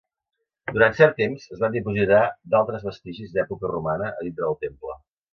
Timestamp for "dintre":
4.29-4.47